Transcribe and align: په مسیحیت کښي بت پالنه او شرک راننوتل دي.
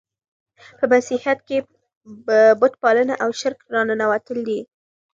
په 0.77 0.83
مسیحیت 0.91 1.39
کښي 1.47 1.57
بت 2.59 2.73
پالنه 2.83 3.13
او 3.23 3.29
شرک 3.39 3.59
راننوتل 3.73 4.39
دي. 4.47 4.59